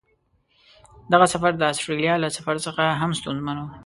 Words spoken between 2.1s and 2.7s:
له سفر